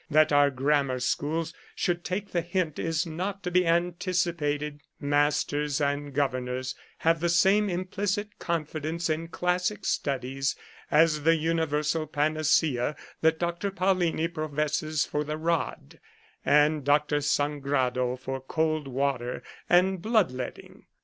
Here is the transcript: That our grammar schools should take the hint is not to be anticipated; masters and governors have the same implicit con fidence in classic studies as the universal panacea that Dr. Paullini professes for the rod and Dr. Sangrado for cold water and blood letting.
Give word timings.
That 0.09 0.31
our 0.31 0.49
grammar 0.49 0.99
schools 0.99 1.53
should 1.75 2.03
take 2.03 2.31
the 2.31 2.41
hint 2.41 2.79
is 2.79 3.05
not 3.05 3.43
to 3.43 3.51
be 3.51 3.67
anticipated; 3.67 4.81
masters 4.99 5.79
and 5.79 6.11
governors 6.11 6.73
have 6.97 7.19
the 7.19 7.29
same 7.29 7.69
implicit 7.69 8.39
con 8.39 8.65
fidence 8.65 9.11
in 9.13 9.27
classic 9.27 9.85
studies 9.85 10.55
as 10.89 11.21
the 11.21 11.35
universal 11.35 12.07
panacea 12.07 12.95
that 13.21 13.37
Dr. 13.37 13.69
Paullini 13.69 14.27
professes 14.27 15.05
for 15.05 15.23
the 15.23 15.37
rod 15.37 15.99
and 16.43 16.83
Dr. 16.83 17.17
Sangrado 17.21 18.15
for 18.19 18.39
cold 18.41 18.87
water 18.87 19.43
and 19.69 20.01
blood 20.01 20.31
letting. 20.31 20.87